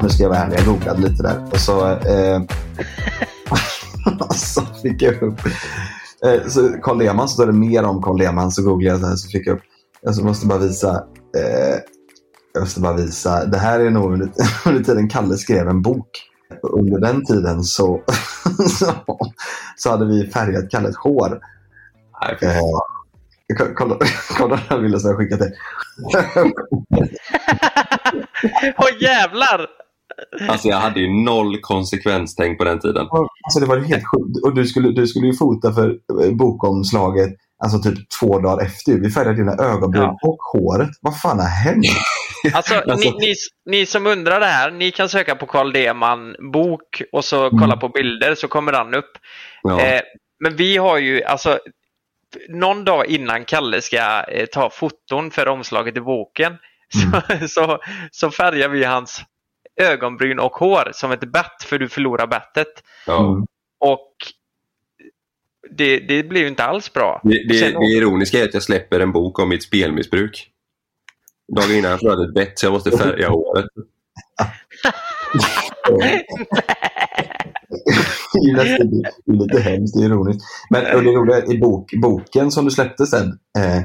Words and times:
Nu 0.00 0.08
ska 0.08 0.22
jag 0.22 0.30
vara 0.30 0.38
ärlig, 0.38 0.58
jag 0.58 0.66
googlade 0.66 1.00
lite 1.00 1.22
där. 1.22 1.44
Och 1.52 1.60
så, 1.60 1.90
eh, 1.90 2.42
så 4.34 4.60
fick 4.82 5.02
jag 5.02 5.22
upp... 5.22 5.40
Eh, 6.24 6.48
så 6.48 6.68
Carl 6.82 6.98
Lehmann, 6.98 7.28
så 7.28 7.34
står 7.34 7.46
det 7.46 7.52
mer 7.52 7.84
om 7.84 8.02
Carl 8.02 8.18
Lehmann. 8.18 8.50
Så 8.50 8.62
googlade 8.62 9.00
jag 9.00 9.08
här, 9.08 9.16
så 9.16 9.28
fick 9.28 9.46
jag 9.46 9.56
upp... 9.56 9.62
Jag 10.02 10.24
måste 10.24 10.46
bara 10.46 10.58
visa... 10.58 11.04
Eh, 11.36 11.78
jag 12.52 12.60
måste 12.60 12.80
bara 12.80 12.92
visa. 12.92 13.44
Det 13.44 13.58
här 13.58 13.80
är 13.80 13.90
nog 13.90 14.12
under, 14.12 14.30
under 14.66 14.84
tiden 14.84 15.08
Kalle 15.08 15.36
skrev 15.36 15.68
en 15.68 15.82
bok. 15.82 16.08
Under 16.62 17.00
den 17.00 17.24
tiden 17.24 17.62
så, 17.62 18.02
så, 18.78 18.92
så 19.76 19.90
hade 19.90 20.06
vi 20.06 20.30
färgat 20.30 20.70
Kalles 20.70 20.96
hår. 20.96 21.40
Eh, 22.40 22.58
kolla, 23.74 23.96
kolla 24.36 24.56
den 24.56 24.64
här 24.68 24.80
bilden 24.80 25.00
som 25.00 25.10
jag 25.10 25.18
skickat 25.18 25.40
till. 25.40 25.52
Åh 28.78 29.02
jävlar! 29.02 29.66
Alltså 30.48 30.68
jag 30.68 30.76
hade 30.76 31.00
ju 31.00 31.24
noll 31.24 31.60
konsekvenstänk 31.60 32.58
på 32.58 32.64
den 32.64 32.80
tiden. 32.80 33.06
Alltså 33.44 33.60
det 33.60 33.66
var 33.66 33.76
ju 33.76 33.84
helt 33.84 34.04
sjukt. 34.06 34.44
Och 34.44 34.54
du 34.54 34.66
skulle, 34.66 34.88
du 34.90 35.06
skulle 35.06 35.26
ju 35.26 35.32
fota 35.34 35.72
för 35.72 35.88
eh, 36.24 36.30
bokomslaget 36.32 37.30
alltså 37.64 37.78
typ 37.90 37.98
två 38.20 38.38
dagar 38.38 38.64
efter. 38.66 38.92
Vi 38.92 39.10
färgade 39.10 39.36
dina 39.36 39.52
ögonbryn 39.52 40.02
Ja. 40.02 40.18
och 40.22 40.38
håret. 40.52 40.88
Vad 41.00 41.20
fan 41.20 41.38
har 41.38 41.46
hänt? 41.48 41.86
Alltså, 42.54 42.74
Alltså- 42.90 43.10
Ni, 43.10 43.26
ni, 43.26 43.34
ni 43.78 43.86
som 43.86 44.06
undrar 44.06 44.40
det 44.40 44.46
här, 44.46 44.70
ni 44.70 44.90
kan 44.90 45.08
söka 45.08 45.34
på 45.34 45.46
Carl 45.46 45.72
Deman 45.72 46.34
bok 46.52 47.02
och 47.12 47.24
så 47.24 47.50
kolla 47.50 47.76
på 47.76 47.88
bilder 47.88 48.34
så 48.34 48.48
kommer 48.48 48.72
han 48.72 48.94
upp. 48.94 49.10
Ja. 49.62 49.80
Eh, 49.80 50.00
men 50.40 50.56
vi 50.56 50.76
har 50.76 50.98
ju 50.98 51.22
alltså 51.24 51.58
någon 52.48 52.84
dag 52.84 53.06
innan 53.06 53.44
Kalle 53.44 53.80
ska 53.82 54.22
eh, 54.22 54.46
ta 54.46 54.70
foton 54.70 55.30
för 55.30 55.48
omslaget 55.48 55.96
i 55.96 56.00
boken 56.00 56.52
så, 56.94 57.22
så, 57.48 57.78
så 58.10 58.30
färgar 58.30 58.68
vi 58.68 58.84
hans 58.84 59.22
ögonbryn 59.76 60.38
och 60.38 60.52
hår 60.52 60.90
som 60.94 61.12
ett 61.12 61.32
bett 61.32 61.62
för 61.62 61.78
du 61.78 61.88
förlorar 61.88 62.26
bettet. 62.26 62.82
Mm. 63.08 63.46
Och 63.80 64.12
det, 65.70 65.98
det 65.98 66.22
blir 66.22 66.40
ju 66.40 66.48
inte 66.48 66.64
alls 66.64 66.92
bra. 66.92 67.20
Det, 67.24 67.48
det, 67.48 67.54
Sen- 67.54 67.80
det 67.80 67.86
ironiska 67.86 68.38
är 68.38 68.44
att 68.44 68.54
jag 68.54 68.62
släpper 68.62 69.00
en 69.00 69.12
bok 69.12 69.38
om 69.38 69.48
mitt 69.48 69.62
spelmissbruk. 69.62 70.50
Dagen 71.56 71.70
innan 71.76 71.98
jag 72.00 72.28
ett 72.28 72.34
bett 72.34 72.58
så 72.58 72.66
jag 72.66 72.72
måste 72.72 72.98
färga 72.98 73.28
håret. 73.28 73.66
Det 78.32 78.50
är 78.50 79.32
lite 79.32 79.60
hemskt, 79.60 79.96
det 79.96 80.04
är 80.04 80.06
ironiskt. 80.06 80.42
Men 80.70 80.96
och 80.96 81.02
det 81.02 81.10
roliga 81.10 81.44
i 81.44 81.58
bok, 81.58 81.90
boken 82.02 82.50
som 82.50 82.64
du 82.64 82.70
släppte 82.70 83.06
sen, 83.06 83.38
eh, 83.58 83.78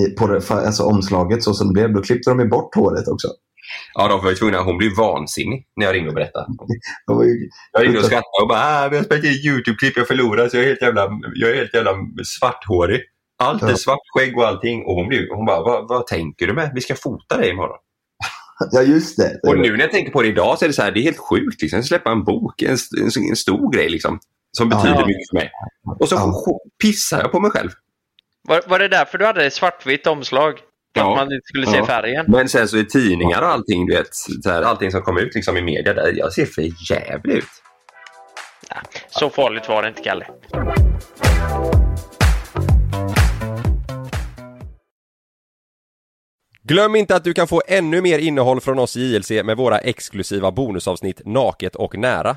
i, 0.00 0.10
på 0.18 0.26
det, 0.26 0.50
alltså 0.50 0.82
omslaget 0.82 1.42
så 1.42 1.54
som 1.54 1.66
det 1.66 1.72
blev, 1.72 1.92
då 1.92 2.02
klippte 2.02 2.30
de 2.30 2.40
ju 2.40 2.48
bort 2.48 2.74
håret 2.74 3.08
också. 3.08 3.28
Ja, 3.94 4.08
de 4.08 4.22
var 4.22 4.30
ju 4.30 4.36
tvungna. 4.36 4.62
Hon 4.62 4.78
blev 4.78 4.92
vansinnig 4.96 5.66
när 5.76 5.86
jag 5.86 5.94
ringde 5.94 6.08
och 6.08 6.14
berättade. 6.14 6.46
Jag 7.72 7.82
ringde 7.84 7.98
och 7.98 8.04
skrattade 8.04 8.42
och 8.42 8.48
bara 8.48 8.84
ah, 8.84 8.88
vi 8.88 8.96
har 8.96 9.04
spelat 9.04 9.24
in 9.24 9.30
YouTube-klipp, 9.30 9.96
jag 9.96 10.08
förlorade 10.08 10.50
så 10.50 10.56
jag 10.56 10.64
är 10.64 10.68
helt 10.68 10.82
jävla, 10.82 11.08
jag 11.34 11.50
är 11.50 11.54
helt 11.54 11.74
jävla 11.74 11.94
svarthårig. 12.24 13.00
Allt 13.38 13.62
är 13.62 13.68
Ja. 13.70 13.76
svart 13.76 13.98
skägg 14.16 14.38
och 14.38 14.46
allting. 14.46 14.84
Och 14.84 14.94
hon, 14.94 15.08
blev, 15.08 15.20
hon 15.30 15.46
bara, 15.46 15.60
vad, 15.62 15.88
vad 15.88 16.06
tänker 16.06 16.46
du 16.46 16.52
med? 16.52 16.70
Vi 16.74 16.80
ska 16.80 16.94
fota 16.94 17.36
dig 17.36 17.50
imorgon. 17.50 17.76
ja, 18.72 18.82
just 18.82 19.16
det. 19.16 19.40
Och 19.48 19.58
nu 19.58 19.72
när 19.72 19.80
jag 19.80 19.90
tänker 19.90 20.12
på 20.12 20.22
det 20.22 20.28
idag 20.28 20.58
så 20.58 20.64
är 20.64 20.68
det 20.68 20.72
så 20.72 20.82
här, 20.82 20.90
det 20.92 21.00
är 21.00 21.02
helt 21.02 21.18
sjukt. 21.18 21.62
Liksom. 21.62 21.82
Släppa 21.82 22.10
en 22.10 22.24
bok, 22.24 22.62
en, 22.62 22.76
en, 23.00 23.24
en 23.30 23.36
stor 23.36 23.72
grej 23.72 23.88
liksom. 23.88 24.18
Som 24.52 24.68
Ja. 24.70 24.76
betyder 24.76 25.06
mycket 25.06 25.28
för 25.30 25.34
mig. 25.36 25.50
Och 26.00 26.08
så 26.08 26.14
Ja. 26.14 26.20
pissar 26.20 26.58
pissar 26.82 27.20
jag 27.20 27.32
på 27.32 27.40
mig 27.40 27.50
själv. 27.50 27.70
Var, 28.48 28.62
var 28.66 28.78
det 28.78 28.88
därför 28.88 29.18
du 29.18 29.26
hade 29.26 29.44
ett 29.46 29.54
svartvitt 29.54 30.06
omslag? 30.06 30.54
För 30.94 31.00
Ja. 31.00 31.10
att 31.10 31.16
man 31.16 31.32
inte 31.32 31.46
skulle 31.46 31.66
se 31.66 31.76
Ja. 31.76 31.86
färgen? 31.86 32.24
Men 32.28 32.48
sen 32.48 32.68
så 32.68 32.76
i 32.76 32.84
tidningar 32.84 33.42
och 33.42 33.48
allting, 33.48 33.86
du 33.86 33.96
vet, 33.96 34.14
så 34.14 34.50
här, 34.50 34.62
allting 34.62 34.90
som 34.90 35.02
kommer 35.02 35.20
ut 35.20 35.34
liksom 35.34 35.56
i 35.56 35.62
media, 35.62 35.94
där, 35.94 36.12
jag 36.16 36.32
ser 36.32 36.46
för 36.46 36.62
jävligt 36.92 37.36
ut. 37.36 37.44
Så 39.10 39.30
farligt 39.30 39.68
var 39.68 39.82
det 39.82 39.88
inte, 39.88 40.02
Kalle. 40.02 40.26
Glöm 46.62 46.96
inte 46.96 47.16
att 47.16 47.24
du 47.24 47.34
kan 47.34 47.48
få 47.48 47.62
ännu 47.68 48.00
mer 48.02 48.18
innehåll 48.18 48.60
från 48.60 48.78
oss 48.78 48.96
i 48.96 49.00
JLC 49.14 49.30
med 49.30 49.56
våra 49.56 49.78
exklusiva 49.78 50.50
bonusavsnitt 50.52 51.20
Naket 51.24 51.76
och 51.76 51.98
nära. 51.98 52.36